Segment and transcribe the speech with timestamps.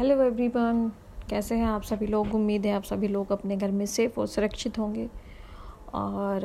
[0.00, 0.78] Hello everyone,
[1.30, 2.34] कैसे हैं आप सभी लोग?
[2.34, 5.06] उम्मीद है आप सभी लोग अपने घर में सेफ़ और सुरक्षित होंगे।
[5.94, 6.44] और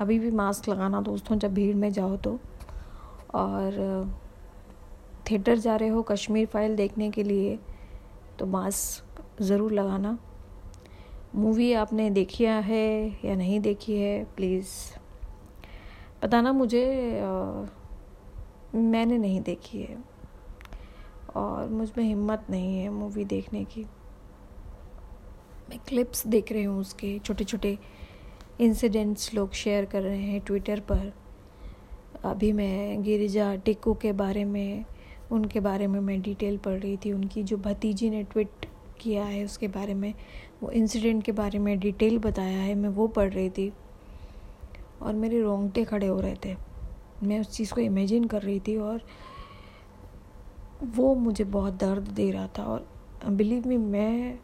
[0.00, 2.38] अभी भी मास्क लगाना दोस्तों, जब भीड़ में जाओ तो।
[3.34, 4.10] और
[5.30, 7.58] थिएटर जा रहे हो, कश्मीर फ़ाइल देखने के लिए
[8.38, 10.16] तो मास्क ज़रूर लगाना।
[11.34, 14.68] मूवी आपने देखी है या नहीं देखी है प्लीज़
[16.22, 16.86] बताना मुझे
[18.74, 20.09] मैंने नहीं देखी है।
[21.36, 23.84] और मुझमें हिम्मत नहीं है मूवी देखने की।
[25.70, 27.78] मैं क्लिप्स देख रही हूँ उसके छोटे छोटे
[28.60, 31.12] इंसिडेंट्स लोग शेयर कर रहे हैं ट्विटर पर।
[32.24, 34.84] अभी मैं गिरिजा टिक्कू के बारे में,
[35.32, 38.66] उनके बारे में मैं डिटेल पढ़ रही थी। उनकी जो भतीजी ने ट्वीट
[39.00, 40.14] किया है उसके बारे में,
[40.62, 43.72] वो इंसिडेंट के बारे में डिटेल बताया है, मैं वो पढ़ रही थी।
[45.02, 46.56] और मेरे रोंगटे खड़े हो रहे थे।
[47.22, 49.02] मैं उस चीज़ को इमेजिन कर रही थी और
[50.82, 52.86] वो मुझे बहुत दर्द दे रहा था और
[53.28, 54.38] बिलीव मी मैं,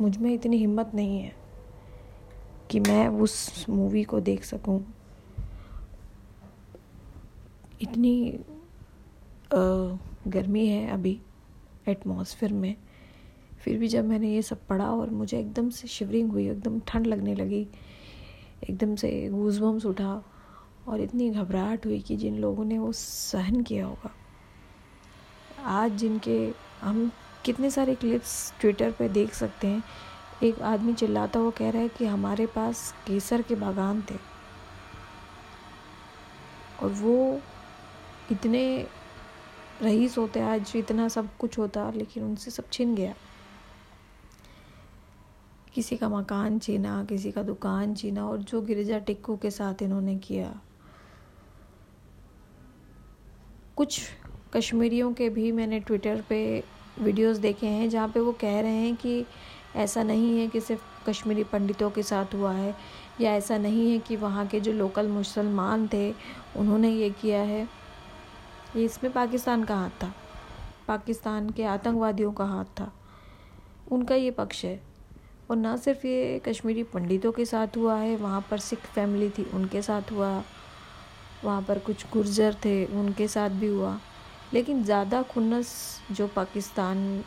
[0.00, 1.32] मुझमें इतनी हिम्मत नहीं है
[2.70, 4.80] कि मैं उस मूवी को देख सकूँ।
[7.82, 8.38] इतनी
[10.28, 11.18] गर्मी है अभी
[11.88, 12.74] एटमॉस्फेयर में।
[13.64, 17.06] फिर भी जब मैंने ये सब पढ़ा और मुझे एकदम से शिवरिंग हुई, एकदम ठंड
[17.06, 17.66] लगने लगी,
[18.64, 20.22] एकदम से गूजबम्स उठा
[20.88, 24.14] और इतनी घबराहट हुई कि जिन लोगों ने वो सहन किया होगा
[25.64, 27.12] आज जिनके हम
[27.44, 29.82] कितने सारे क्लिप्स ट्विटर पे देख सकते हैं,
[30.42, 34.14] एक आदमी चिल्लाता हुआ कह रहा है कि हमारे पास केसर के बागान थे।
[36.82, 37.40] और वो
[38.32, 38.86] इतने
[39.82, 43.14] रईस होते, आज इतना सब कुछ होता, लेकिन उनसे सब छिन गया।
[45.74, 50.16] किसी का मकान छीना, किसी का दुकान छीना, और जो गिरिजा टिक्कू के साथ इन्होंने
[50.16, 50.60] किया।
[53.76, 54.00] कुछ
[54.54, 56.64] कश्मीरियों के भी मैंने ट्विटर पे
[56.98, 59.26] वीडियोस देखे हैं जहाँ पे वो कह रहे हैं कि
[59.76, 62.76] ऐसा नहीं है कि सिर्फ़ कश्मीरी पंडितों के साथ हुआ है
[63.20, 66.14] या ऐसा नहीं है कि वहाँ के जो लोकल मुसलमान थे,
[66.56, 67.68] उन्होंने ये किया है।
[68.76, 70.14] ये इसमें पाकिस्तान का हाथ था।
[70.88, 72.92] पाकिस्तान के आतंकवादियों का हाथ था।
[73.92, 74.82] उनका ये पक्ष है।
[75.50, 79.50] और ना सिर्फ़ ये कश्मीरी पंडितों के साथ हुआ है, वहाँ पर सिख फैमिली थी,
[79.54, 80.44] उनके साथ हुआ।
[81.44, 84.00] वहाँ पर कुछ गुर्जर थे, उनके साथ भी हुआ।
[84.52, 85.70] लेकिन ज़्यादा खुन्नस
[86.10, 87.24] जो पाकिस्तान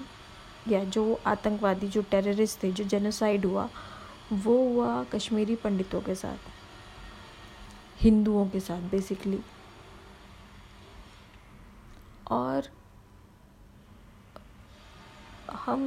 [0.70, 3.70] या जो आतंकवादी, जो टेररिस्ट थे, जो जेनोसाइड हुआ,
[4.34, 6.52] वो हुआ कश्मीरी पंडितों के साथ,
[8.02, 9.40] हिंदुओं के साथ बेसिकली
[12.32, 12.70] और
[15.56, 15.82] हम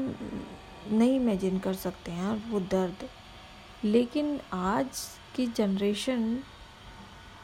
[0.91, 3.09] नहीं इमेजिन कर सकते हैं वो दर्द।
[3.85, 5.01] लेकिन आज
[5.37, 6.35] की जनरेशन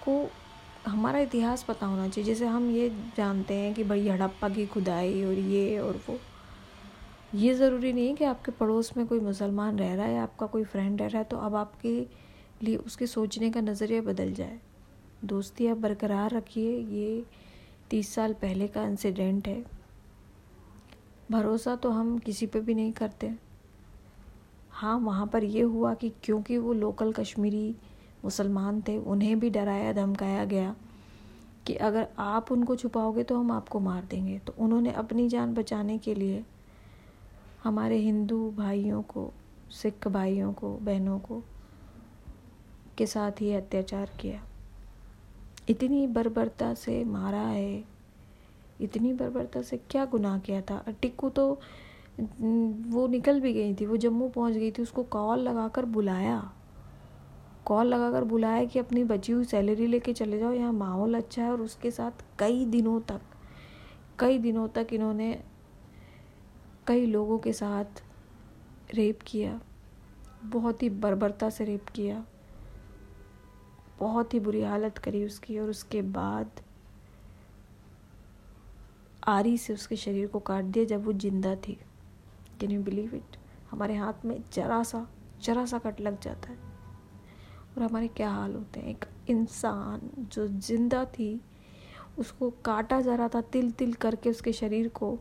[0.05, 0.15] को
[0.87, 5.23] हमारा इतिहास पता होना चाहिए। जैसे हम ये जानते हैं कि भाई हड़प्पा की खुदाई
[5.25, 6.19] और ये और वो।
[7.35, 11.01] ये ज़रूरी नहीं कि आपके पड़ोस में कोई मुसलमान रह रहा है आपका कोई फ्रेंड
[11.01, 11.95] रह रहा है तो अब आपके
[12.63, 14.59] लिए उसके सोचने का नज़रिया बदल जाए।
[15.25, 17.25] दोस्ती आप बरकरार रखिए। ये
[17.91, 19.65] तीस साल पहले का इंसिडेंट है।
[21.31, 23.33] भरोसा तो हम किसी पे भी नहीं करते।
[24.73, 27.75] हाँ वहाँ पर ये हुआ कि क्योंकि वो लोकल कश्मीरी
[28.25, 30.75] मुसलमान थे, उन्हें भी डराया, धमकाया गया
[31.67, 35.99] कि अगर आप उनको छुपाओगे तो हम आपको मार देंगे। तो उन्होंने अपनी जान बचाने
[35.99, 36.45] के लिए
[37.65, 39.31] हमारे हिंदू भाइयों को,
[39.71, 41.43] सिख भाइयों को, बहनों को,
[42.99, 44.43] के साथ ही अत्याचार किया।
[45.69, 47.85] इतनी बर्बरता से मारा है,
[48.81, 50.85] इतनी बर्बरता से क्या गुनाह किया था?
[51.03, 51.53] टिक्कू तो
[52.21, 56.53] वो निकल भी गई थी, वो जम्मू पहुँच गई थी, उसको कॉल लगाकर बुलाया।
[57.67, 61.51] कॉल लगाकर बुलाया कि अपनी बची हुई सैलरी लेके चले जाओ, यहाँ माहौल अच्छा है
[61.53, 63.21] और उसके साथ कई दिनों तक,
[64.19, 65.33] कई दिनों तक इन्होंने
[66.87, 68.03] कई लोगों के साथ
[68.95, 69.61] रेप किया,
[70.45, 72.25] बहुत ही बर्बरता से रेप किया,
[74.01, 76.61] बहुत ही बुरी हालत करी उसकी और उसके बाद
[79.29, 81.79] आरी से उसके शरीर को काट दिया जब वो ज़िंदा थी।
[82.61, 83.37] कैन यू बिलीव इट
[83.71, 85.07] हमारे हाथ में जरा सा
[85.43, 86.72] जरा सा कट लग जाता है।
[87.77, 88.89] और हमारे क्या हाल होते हैं?
[88.89, 91.41] एक इंसान जो ज़िंदा थी,
[92.19, 95.19] उसको काटा जा रहा था तिल तिल करके उसके शरीर को।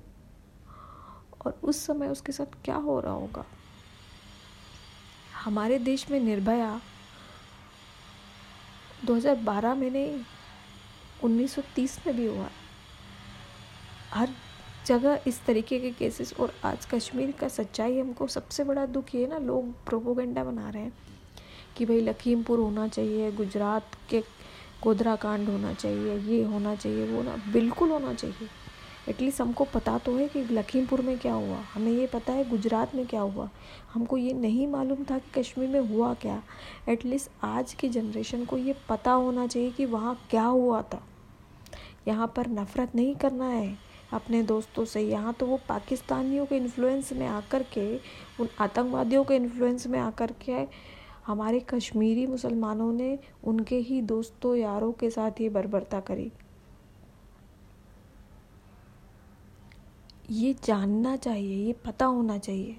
[1.45, 3.45] और उस समय उसके साथ क्या हो रहा होगा?
[5.44, 6.81] हमारे देश में निर्भया।
[9.06, 10.19] 2012 में नहीं
[11.24, 12.50] 1930 में भी हुआ।
[14.13, 14.30] हर
[14.86, 19.27] जगह इस तरीके के केसेस और आज कश्मीर का सच्चाई हमको सबसे बड़ा दुख ये
[19.27, 21.11] ना, लोग प्रोपोगंडा बना रहे हैं।
[21.78, 24.24] कि भाई लखीमपुर होना चाहिए, गुजरात के
[24.84, 28.48] गोधरा कांड होना चाहिए, ये होना चाहिए, वो ना बिल्कुल होना चाहिए।
[29.10, 32.96] एटलीस्ट हमको पता तो है कि लखीमपुर में क्या हुआ। हमें ये पता है गुजरात
[32.96, 33.50] में क्या हुआ।
[33.94, 36.42] हमको ये नहीं मालूम था कि कश्मीर में हुआ क्या।
[36.90, 41.02] एटलीस्ट आज की जनरेशन को ये पता होना चाहिए कि वहाँ क्या हुआ था।
[42.08, 43.78] यहाँ पर नफ़रत नहीं करना है
[44.14, 47.96] अपने दोस्तों से। यहाँ तो वो पाकिस्तानियों के इन्फ्लुएंस में आकर के,
[48.40, 50.64] उन आतंकवादियों के इन्फ्लुएंस में आकर के
[51.31, 56.31] हमारे कश्मीरी मुसलमानों ने उनके ही दोस्तों यारों के साथ ये बर्बरता करी।
[60.30, 62.78] ये जानना चाहिए, ये पता होना चाहिए।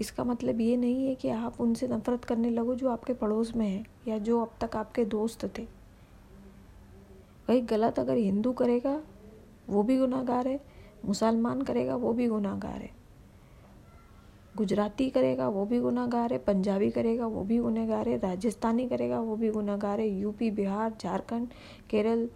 [0.00, 3.68] इसका मतलब ये नहीं है कि आप उनसे नफ़रत करने लगो जो आपके पड़ोस में
[3.68, 5.62] है या जो अब तक आपके दोस्त थे।
[7.48, 9.02] वही गलत अगर हिंदू करेगा,
[9.68, 10.60] वो भी गुनाहगार है,
[11.04, 12.93] मुसलमान करेगा, वो भी गुनाहगार है।
[14.56, 19.36] गुजराती करेगा, वो भी गुनागार है, पंजाबी करेगा, वो भी गुनहगार है, राजस्थानी करेगा, वो
[19.36, 21.48] भी गुनाहगार है यूपी बिहार, झारखंड,
[21.90, 22.28] केरल,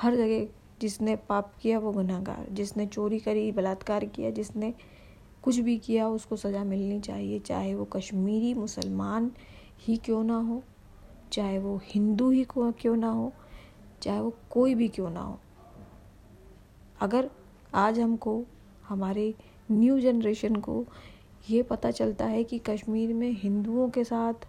[0.00, 0.46] हर जगह
[0.80, 4.74] जिसने पाप किया वो गुनाहगार, जिसने चोरी करी, बलात्कार किया, जिसने
[5.42, 9.30] कुछ भी किया, उसको सज़ा मिलनी चाहिए, चाहे वो कश्मीरी, मुसलमान
[9.80, 10.62] ही क्यों ना हो,
[11.32, 13.32] चाहे वो हिंदू ही क्यों ना हो,
[14.02, 15.38] चाहे वो कोई भी क्यों ना हो।
[17.00, 17.30] अगर
[17.74, 18.44] आज हमको,
[18.88, 19.34] हमारे
[19.70, 20.84] न्यू जनरेशन को
[21.50, 24.46] ये पता चलता है कि कश्मीर में हिंदुओं के साथ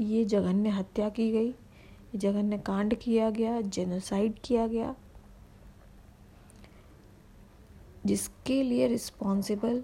[0.00, 1.54] ये जघन्य हत्या की गई,
[2.16, 4.94] जघन्य कांड किया गया जेनोसाइड किया गया,
[8.06, 9.82] जिसके लिए रिस्पॉन्सिबल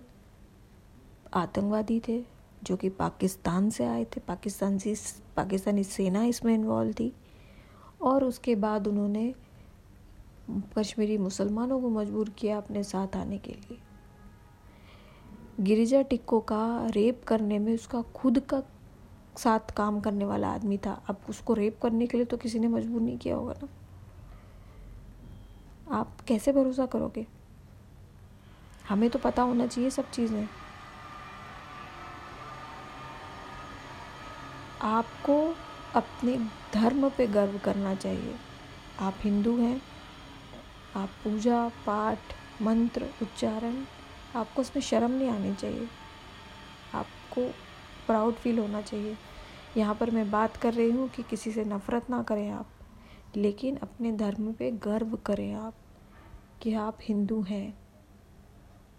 [1.34, 2.22] आतंकवादी थे,
[2.64, 4.94] जो कि पाकिस्तान से आए थे। पाकिस्तान से
[5.36, 7.12] पाकिस्तानी सेना इसमें इन्वॉल्व थी
[8.02, 9.34] और उसके बाद उन्होंने
[10.78, 13.78] कश्मीरी मुसलमानों को मजबूर किया अपने साथ आने के लिए।
[15.60, 18.62] गिरिजा टिक्को का रेप करने में उसका खुद का
[19.38, 22.68] साथ काम करने वाला आदमी था। अब उसको रेप करने के लिए तो किसी ने
[22.68, 23.68] मजबूर नहीं किया होगा ना।
[25.98, 27.26] आप कैसे भरोसा करोगे?
[28.88, 30.48] हमें तो पता होना चाहिए सब चीज़ें।
[34.82, 35.54] आपको
[35.94, 36.36] अपने
[36.74, 38.34] धर्म पे गर्व करना चाहिए।
[39.00, 39.80] आप हिंदू हैं,
[40.96, 42.18] आप पूजा पाठ,
[42.62, 43.84] मंत्र, उच्चारण
[44.36, 45.88] आपको उसमें शर्म नहीं आनी चाहिए।
[46.94, 47.46] आपको
[48.06, 49.16] प्राउड फील होना चाहिए।
[49.76, 52.66] यहाँ पर मैं बात कर रही हूँ कि किसी से नफ़रत ना करें आप,
[53.36, 55.74] लेकिन अपने धर्म पे गर्व करें आप
[56.62, 57.78] कि आप हिंदू हैं।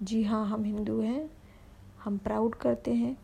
[0.04, 1.30] जी हाँ हम हिंदू हैं,
[2.04, 3.18] हम प्राउड करते हैं।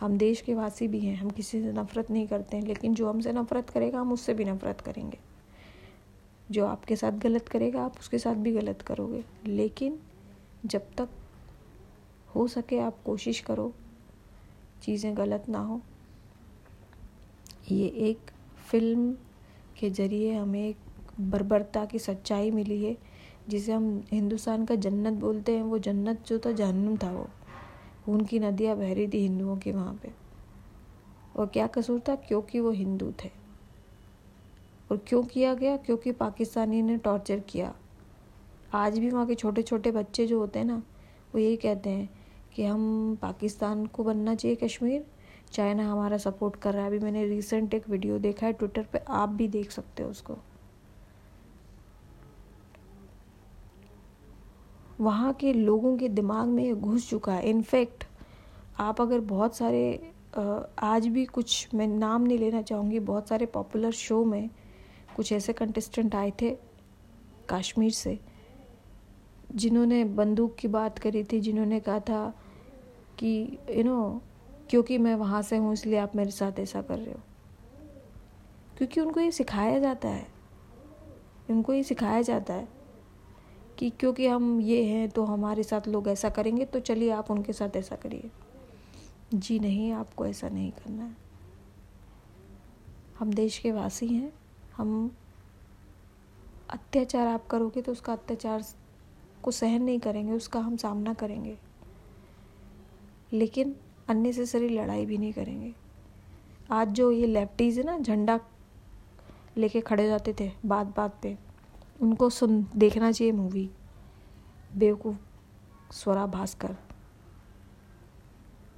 [0.00, 3.08] हम देश के वासी भी हैं, हम किसी से नफ़रत नहीं करते हैं, लेकिन जो
[3.08, 5.18] हमसे नफ़रत करेगा, हम उससे भी नफ़रत करेंगे।
[6.50, 9.98] जो आपके साथ गलत करेगा, आप उसके साथ भी गलत करोगे। लेकिन
[10.66, 11.08] जब तक
[12.34, 13.74] हो सके आप कोशिश करो,
[14.82, 15.80] चीज़ें गलत ना हो।
[17.72, 18.18] ये एक
[18.70, 19.16] फ़िल्म
[19.78, 20.76] के ज़रिए हमें एक
[21.20, 22.98] बर्बरता की सच्चाई मिली है,
[23.48, 27.28] जिसे हम हिंदुस्तान का जन्नत बोलते हैं। वो जन्नत जो था, जहन्नुम था वो।
[28.08, 30.10] उनकी नदियाँ बह रही थी हिंदुओं की वहाँ पे।
[31.36, 32.14] और क्या कसूर था?
[32.14, 33.30] क्योंकि वो हिंदू थे।
[34.90, 35.76] और क्यों किया गया?
[35.76, 37.74] क्योंकि पाकिस्तानी ने टॉर्चर किया।
[38.74, 40.82] आज भी वहाँ के छोटे छोटे बच्चे जो होते हैं ना,
[41.34, 42.08] वो यही कहते हैं
[42.54, 45.04] कि हम पाकिस्तान को बनना चाहिए कश्मीर।
[45.52, 48.98] चाइना हमारा सपोर्ट कर रहा है। अभी मैंने रिसेंट एक वीडियो देखा है ट्विटर पे,
[48.98, 50.38] आप भी देख सकते हो उसको।
[55.00, 58.04] वहाँ के लोगों के दिमाग में ये घुस चुका है। इनफैक्ट
[58.80, 60.12] आप अगर बहुत सारे
[60.80, 64.50] आज भी कुछ, मैं नाम नहीं लेना चाहूँगी, बहुत सारे पॉपुलर शो में
[65.16, 66.56] कुछ ऐसे कंटेस्टेंट आए थे
[67.50, 68.18] कश्मीर से।
[69.54, 72.34] जिन्होंने बंदूक की बात करी थी, जिन्होंने कहा था
[73.18, 74.22] कि यू नो
[74.70, 77.20] क्योंकि मैं वहाँ से हूँ, इसलिए आप मेरे साथ ऐसा कर रहे हो।
[78.78, 80.26] क्योंकि उनको ये सिखाया जाता है।
[81.50, 82.68] उनको ये सिखाया जाता है
[83.78, 87.52] कि क्योंकि हम ये हैं तो हमारे साथ लोग ऐसा करेंगे तो चलिए आप उनके
[87.52, 88.30] साथ ऐसा करिए।
[89.34, 91.16] जी नहीं, आपको ऐसा नहीं करना है।
[93.18, 94.32] हम देश के वासी हैं।
[94.76, 95.10] हम
[96.70, 98.64] अत्याचार आप करोगे तो उसका अत्याचार
[99.42, 101.58] को सहन नहीं करेंगे, उसका हम सामना करेंगे।
[103.32, 103.76] लेकिन
[104.08, 105.74] अननेसेसरी लड़ाई भी नहीं करेंगे।
[106.70, 108.40] आज जो ये लेफ्टीज है ना, झंडा
[109.56, 111.38] लेके खड़े जाते थे बात बात पे,
[112.00, 113.70] उनको सुन, देखना चाहिए मूवी
[114.76, 115.18] बेवकूफ़
[115.92, 116.76] स्वरा भास्कर।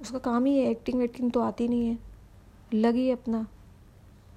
[0.01, 1.99] उसका काम ही है एक्टिंग वेक्टिंग तो आती नहीं है।
[2.73, 3.47] लगी अपना।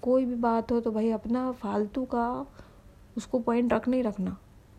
[0.03, 2.47] कोई भी बात हो तो भाई अपना, फालतू का,
[3.17, 4.37] उसको पॉइंट रख नहीं रखना।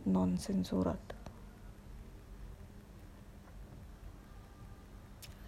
[0.07, 1.08] नॉनसेंस औरत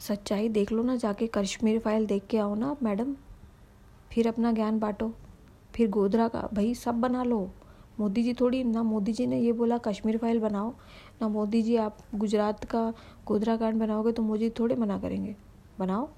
[0.07, 3.15] सच्चाई देख लो ना, जाके कश्मीर फ़ाइल देख के आओ ना मैडम।
[4.11, 5.13] फिर अपना ज्ञान बांटो।
[5.75, 7.51] फिर गोधरा का, भाई, सब बना लो।
[7.99, 10.73] मोदी जी थोड़ी, ना मोदी जी ने ये बोला, कश्मीर फ़ाइल बनाओ।
[11.21, 12.93] ना मोदी जी, आप गुजरात का
[13.27, 15.35] गोधरा कांड बनाओगे तो मोदी थोड़े मना करेंगे।
[15.79, 16.09] बनाओ।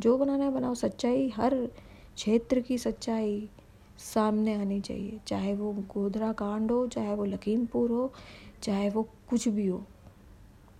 [0.00, 1.66] जो बनाना है बनाओ। सच्चाई, हर
[2.14, 3.48] क्षेत्र की सच्चाई
[3.98, 8.12] सामने आनी चाहिए। चाहे वो गोधरा कांड हो, चाहे वो लखीमपुर हो,
[8.62, 9.86] चाहे वो कुछ भी हो,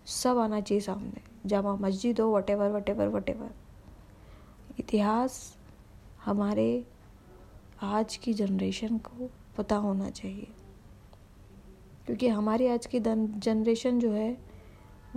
[0.07, 3.51] सब आना चाहिए सामने। जामा मस्जिद हो whatever whatever whatever
[4.79, 5.57] इतिहास
[6.25, 6.87] हमारे
[7.83, 10.49] आज की जनरेशन को पता होना चाहिए।
[12.07, 14.39] क्योंकि हमारी आज की जनरेशन जो है,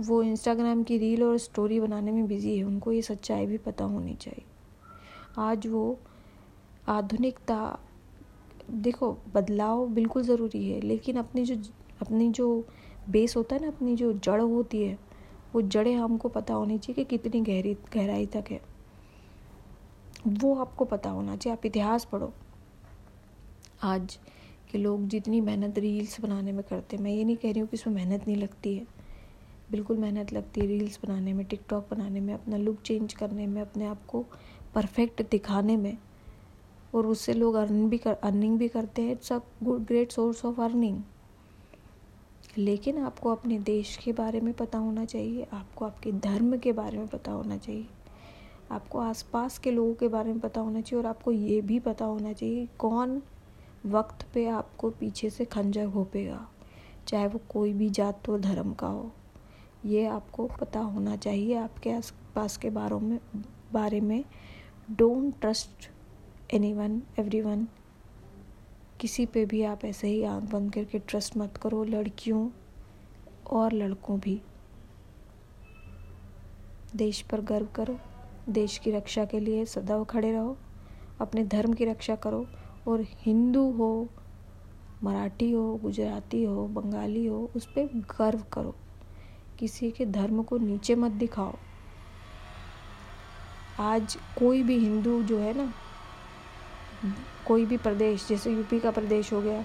[0.00, 3.84] वो इंस्टाग्राम की रील और स्टोरी बनाने में बिज़ी है, उनको ये सच्चाई भी पता
[3.84, 4.44] होनी चाहिए।
[5.38, 5.98] आज वो
[6.88, 7.78] आधुनिकता,
[8.70, 12.66] देखो, बदलाव बिल्कुल ज़रूरी है, लेकिन अपनी जो अपनी जो
[13.10, 14.98] बेस होता है ना, अपनी जो जड़ होती है
[15.54, 18.60] वो जड़ें हमको पता होनी चाहिए कि कितनी गहरी, गहराई तक है।
[20.26, 22.32] वो आपको पता होना चाहिए। आप इतिहास पढ़ो।
[23.82, 24.18] आज
[24.72, 27.68] के लोग जितनी मेहनत रील्स बनाने में करते हैं, मैं ये नहीं कह रही हूँ
[27.68, 28.86] कि इसमें मेहनत नहीं लगती है।
[29.70, 33.62] बिल्कुल मेहनत लगती है रील्स बनाने में, टिकटॉक बनाने में, अपना लुक चेंज करने में,
[33.62, 34.24] अपने आप को
[34.74, 35.98] परफेक्ट दिखाने में।
[36.94, 40.44] और उससे लोग अर्न भी कर, अर्निंग भी करते हैं। It's a good, great source
[40.44, 41.02] of earning.
[42.58, 46.98] लेकिन आपको अपने देश के बारे में पता होना चाहिए, आपको आपके धर्म के बारे
[46.98, 47.86] में पता होना चाहिए।
[48.70, 52.04] आपको आसपास के लोगों के बारे में पता होना चाहिए और आपको ये भी पता
[52.04, 53.20] होना चाहिए कौन
[53.86, 56.46] वक्त पे आपको पीछे से खंजर घोपेगा,
[57.08, 59.10] चाहे वो कोई भी जात और धर्म का हो।
[59.84, 63.18] ये आपको पता होना चाहिए। आपके आस पास के बारों में,
[63.72, 64.24] बारे में।
[64.90, 65.90] Don't trust
[66.54, 67.66] anyone everyone
[69.00, 72.50] किसी पे भी आप ऐसे ही आँख बंद करके ट्रस्ट मत करो, लड़कियों
[73.50, 74.42] और लड़कों भी।
[76.96, 77.98] देश पर गर्व करो,
[78.48, 80.56] देश की रक्षा के लिए सदैव खड़े रहो,
[81.20, 82.46] अपने धर्म की रक्षा करो,
[82.88, 84.08] और हिंदू हो,
[85.02, 87.86] मराठी हो, गुजराती हो, बंगाली हो, उस पर
[88.20, 88.74] गर्व करो।
[89.58, 91.54] किसी के धर्म को नीचे मत दिखाओ।
[93.80, 95.74] आज कोई भी हिंदू जो है ना
[97.46, 99.62] कोई भी प्रदेश, जैसे यूपी का प्रदेश हो गया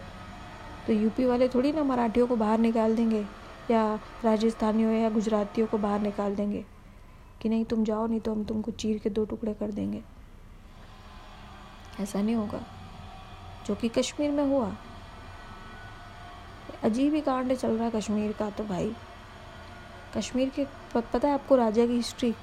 [0.88, 3.26] तो यूपी वाले थोड़ी ना मराठियों को बाहर निकाल देंगे,
[3.72, 6.64] या राजस्थानियों या गुजरातियों को बाहर निकाल देंगे,
[7.42, 10.02] कि नहीं तुम जाओ, नहीं तो हम तुमको चीर के दो टुकड़े कर देंगे।
[12.00, 12.62] ऐसा नहीं होगा।
[13.68, 14.72] जो कि कश्मीर में हुआ।
[16.84, 18.92] अजीब ही कांड चल रहा है कश्मीर का तो भाई।
[20.18, 22.34] कश्मीर के, पता है आपको राजा की हिस्ट्री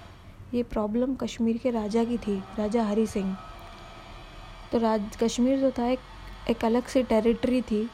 [0.55, 3.37] ये प्रॉब्लम कश्मीर के राजा की थी, राजा हरी सिंह।
[4.73, 5.99] तो राज, कश्मीर जो था एक
[6.51, 7.89] एक अलग से टेरिटरी थी।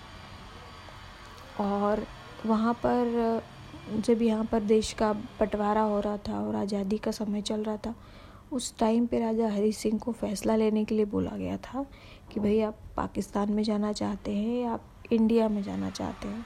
[1.61, 2.07] और
[2.47, 3.43] वहाँ पर,
[3.97, 7.77] जब यहाँ पर देश का बंटवारा हो रहा था और आज़ादी का समय चल रहा
[7.77, 7.95] था,
[8.53, 11.85] उस टाइम पे राजा हरी सिंह को फ़ैसला लेने के लिए बोला गया था
[12.33, 16.45] कि भाई आप पाकिस्तान में जाना चाहते हैं या आप इंडिया में जाना चाहते हैं।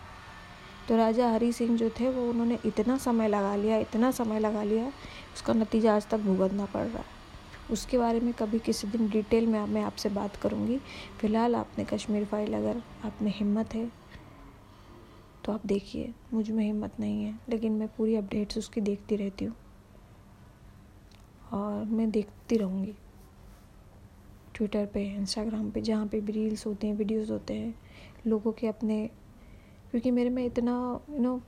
[0.89, 4.63] तो राजा हरी सिंह जो थे, वो उन्होंने इतना समय लगा लिया, इतना समय लगा
[4.63, 4.87] लिया,
[5.35, 7.16] उसका नतीजा आज तक भुगतना पड़ रहा है।
[7.71, 10.79] उसके बारे में कभी किसी दिन डिटेल में मैं आपसे बात करूँगी।
[11.21, 13.91] फ़िलहाल आपने कश्मीर फ़ाइल अगर आप में हिम्मत है
[15.45, 19.55] तो आप देखिए। मुझमें हिम्मत नहीं है, लेकिन मैं पूरी अपडेट्स उसकी देखती रहती हूँ।
[21.53, 22.95] और मैं देखती रहूँगी।
[24.55, 27.75] ट्विटर पे, इंस्टाग्राम पे, जहाँ पे भी रील्स होते हैं, वीडियोस होते हैं,
[28.27, 29.07] लोगों के अपने,
[29.91, 30.73] क्योंकि मेरे में इतना
[31.11, 31.41] यू नो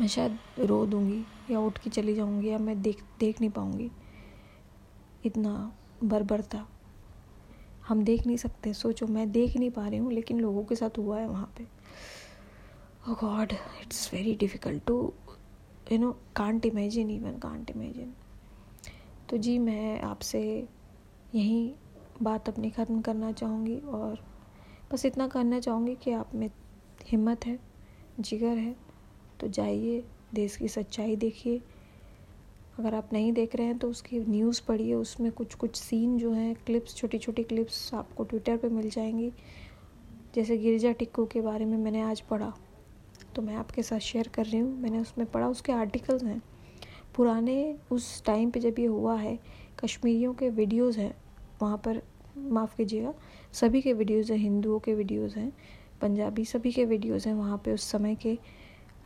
[0.00, 3.90] मैं शायद रो दूँगी या उठ के चली जाऊँगी या मैं देख देख नहीं पाऊँगी।
[5.26, 5.72] इतना
[6.04, 6.68] बर्बरता
[7.88, 10.98] हम देख नहीं सकते। सोचो, मैं देख नहीं पा रही हूँ, लेकिन लोगों के साथ
[10.98, 11.76] हुआ है वहाँ पे।
[13.20, 13.52] God,
[13.82, 14.94] it's very difficult to,
[15.92, 18.08] you know, can't imagine even, can't imagine
[19.30, 20.68] तो जी, मैं आपसे
[21.34, 21.74] यही
[22.22, 24.24] बात अपनी ख़त्म करना चाहूँगी और
[24.92, 26.50] बस इतना करना चाहूँगी कि आप में
[27.06, 27.58] हिम्मत है,
[28.20, 28.76] जिगर है।
[29.40, 30.04] तो जाइए,
[30.34, 31.62] देश की सच्चाई देखिए।
[32.78, 36.32] अगर आप नहीं देख रहे हैं तो उसकी न्यूज़ पढ़िए उसमें कुछ कुछ सीन जो
[36.32, 39.30] हैं क्लिप्स छोटी छोटी क्लिप्स आपको ट्विटर पे मिल जाएँगी।
[40.34, 42.52] जैसे गिरजा टिक्कू के बारे में मैंने आज पढ़ा
[43.36, 46.40] तो मैं आपके साथ शेयर कर रही हूँ। मैंने उसमें पढ़ा उसके आर्टिकल्स हैं।
[47.16, 49.38] पुराने उस टाइम पे जब ये हुआ है
[49.80, 51.14] कश्मीरियों के वीडियोज़ हैं
[51.62, 52.02] वहाँ पर
[52.36, 53.14] माफ़ कीजिएगा
[53.52, 55.50] सभी के वीडियोज़ हैं हिंदुओं के वीडियोज़ हैं
[56.00, 58.38] पंजाबी सभी के वीडियोज़ हैं वहाँ पे उस समय के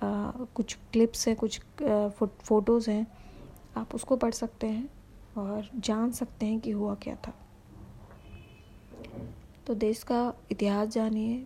[0.03, 3.07] आ, कुछ क्लिप्स हैं कुछ फ़ोटोज़ हैं।
[3.77, 4.89] आप उसको पढ़ सकते हैं
[5.39, 7.35] और जान सकते हैं कि हुआ क्या था।
[9.67, 11.45] तो देश का इतिहास जानिए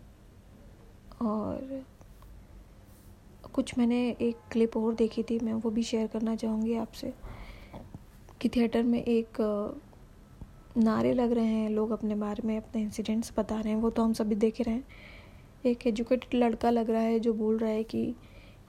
[1.23, 1.83] और
[3.55, 7.13] कुछ मैंने एक क्लिप और देखी थी, मैं वो भी शेयर करना चाहूँगी आपसे
[8.41, 9.41] कि थिएटर में एक
[10.77, 14.05] नारे लग रहे हैं, लोग अपने बारे में अपने इंसिडेंट्स बता रहे हैं, वो तो
[14.05, 14.85] हम सभी देख रहे हैं।
[15.67, 18.15] एक एजुकेटेड लड़का लग रहा है जो बोल रहा है कि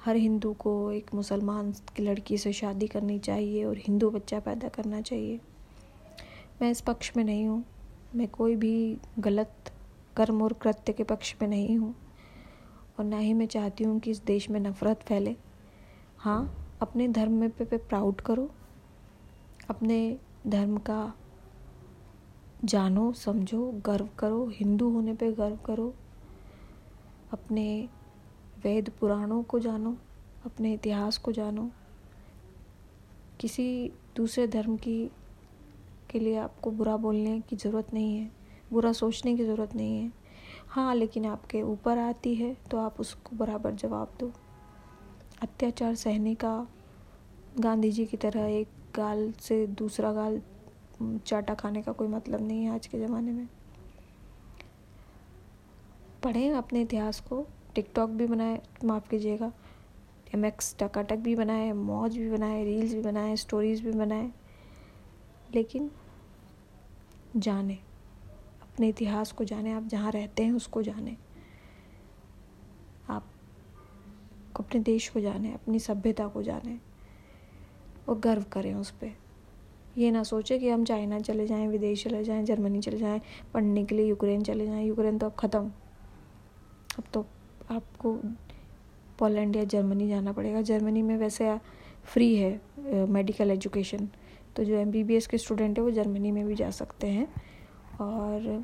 [0.06, 4.68] हर हिंदू को एक मुसलमान की लड़की से शादी करनी चाहिए और हिंदू बच्चा पैदा
[4.68, 5.40] करना चाहिए।
[6.62, 7.66] मैं इस पक्ष में नहीं हूँ।
[8.16, 9.72] मैं कोई भी गलत
[10.18, 11.96] कर्म और कृत्य के पक्ष में नहीं हूँ।
[13.00, 15.36] और ना ही मैं चाहती हूँ कि इस देश में नफ़रत फैले।
[16.18, 18.52] हाँ अपने धर्म में पे, पे प्राउड करो।
[19.70, 21.14] अपने धर्म का
[22.66, 25.94] जानो समझो गर्व करो। हिंदू होने पे गर्व करो।
[27.32, 27.90] अपने
[28.64, 29.96] वेद पुराणों को जानो,
[30.46, 31.70] अपने इतिहास को जानो।
[33.40, 35.12] किसी दूसरे धर्म की,
[36.10, 38.30] के लिए आपको बुरा बोलने की ज़रूरत नहीं है,
[38.72, 40.12] बुरा सोचने की ज़रूरत नहीं है।
[40.68, 44.32] हाँ लेकिन आपके ऊपर आती है तो आप उसको बराबर जवाब दो।
[45.42, 46.68] अत्याचार सहने का,
[47.60, 50.42] गांधी जी की तरह एक गाल से दूसरा गाल
[51.02, 53.48] चाटा खाने का कोई मतलब नहीं है आज के ज़माने में।
[56.24, 57.46] पढ़ें अपने इतिहास को
[57.76, 59.52] टिकटॉक भी बनाए, माफ़ कीजिएगा।
[60.36, 64.32] एम एक्स टकाटक भी बनाए, मौज भी बनाए, रील्स भी बनाए स्टोरीज भी बनाए।
[65.56, 65.92] लेकिन
[67.36, 67.78] जाने,
[68.62, 71.18] अपने इतिहास को जाने, आप जहाँ रहते हैं उसको जाने।
[73.10, 73.24] आप
[74.60, 76.80] अपने देश को जाने, अपनी सभ्यता को जाने,
[78.10, 79.12] और गर्व करें उस पर
[79.98, 83.22] ये ना सोचे कि हम चाइना चले जाएँ, विदेश चले जाएँ, जर्मनी चले जाएँ,
[83.54, 85.72] पढ़ने के लिए यूक्रेन चले जाएँ, यूक्रेन तो अब ख़त्म।
[86.98, 87.26] अब तो
[87.72, 88.14] आपको
[89.20, 91.58] पोलैंड या जर्मनी जाना पड़ेगा। जर्मनी में वैसे
[92.04, 94.08] फ्री है मेडिकल एजुकेशन
[94.56, 97.28] तो जो एमबीबीएस के स्टूडेंट है, वो जर्मनी में भी जा सकते हैं।
[98.02, 98.64] और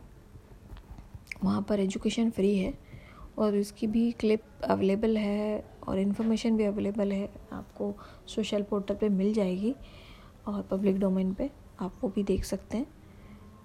[1.43, 2.73] वहाँ पर एजुकेशन फ्री है।
[3.37, 7.93] और इसकी भी क्लिप अवेलेबल है और इन्फॉर्मेशन भी अवेलेबल है। आपको
[8.27, 9.75] सोशल पोर्टल पे मिल जाएगी
[10.47, 11.49] और पब्लिक डोमेन पे
[11.81, 12.87] आप वो भी देख सकते हैं।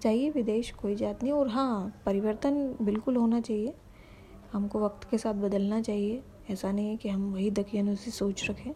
[0.01, 3.73] चाहिए विदेश कोई जात नहीं। और हाँ परिवर्तन बिल्कुल होना चाहिए।
[4.53, 8.71] हमको वक्त के साथ बदलना चाहिए। ऐसा नहीं है कि हम वही दकियानुसी सोच रखें,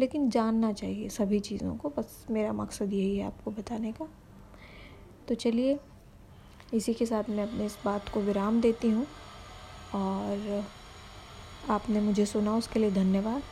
[0.00, 4.08] लेकिन जानना चाहिए सभी चीज़ों को। बस मेरा मकसद यही है आपको बताने का।
[5.28, 5.78] तो चलिए,
[6.74, 9.06] इसी के साथ मैं अपने इस बात को विराम देती हूँ,
[9.94, 10.64] और
[11.70, 13.42] आपने मुझे सुना, उसके लिए धन्यवाद।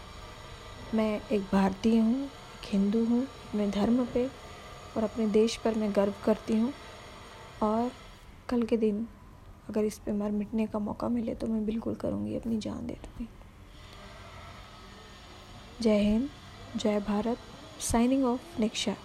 [0.94, 4.26] मैं एक भारतीय हूँ, एक हिंदू हूँ, अपने धर्म पे
[4.96, 6.72] और अपने देश पर मैं गर्व करती हूँ।
[7.62, 7.90] और
[8.48, 9.06] कल के दिन
[9.68, 12.94] अगर इस पे मर मिटने का मौका मिले तो मैं बिल्कुल करूँगी अपनी जान दे
[12.94, 13.28] दूँगी
[15.80, 16.28] जय हिंद,
[16.76, 17.38] जय भारत
[17.80, 18.96] साइनिंग ऑफ़ निक्षा